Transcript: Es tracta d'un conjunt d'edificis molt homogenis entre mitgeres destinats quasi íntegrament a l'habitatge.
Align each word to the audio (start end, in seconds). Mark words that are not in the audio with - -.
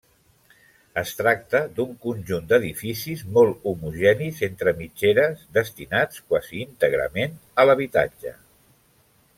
Es 1.01 1.11
tracta 1.17 1.59
d'un 1.79 1.91
conjunt 2.05 2.47
d'edificis 2.53 3.21
molt 3.35 3.69
homogenis 3.73 4.41
entre 4.49 4.75
mitgeres 4.81 5.45
destinats 5.59 6.25
quasi 6.33 6.63
íntegrament 6.69 7.37
a 7.65 7.69
l'habitatge. 7.71 8.37